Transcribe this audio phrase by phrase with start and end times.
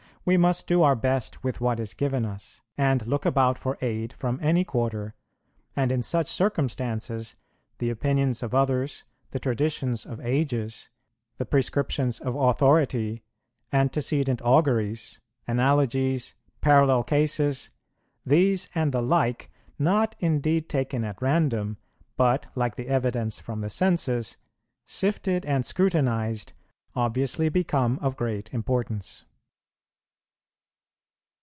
[0.23, 4.13] We must do our best with what is given us, and look about for aid
[4.13, 5.15] from any quarter;
[5.75, 7.33] and in such circumstances
[7.79, 10.89] the opinions of others, the traditions of ages,
[11.37, 13.23] the prescriptions of authority,
[13.73, 17.71] antecedent auguries, analogies, parallel cases,
[18.23, 19.49] these and the like,
[19.79, 21.77] not indeed taken at random,
[22.15, 24.37] but, like the evidence from the senses,
[24.85, 26.53] sifted and scrutinized,
[26.95, 29.23] obviously become of great importance.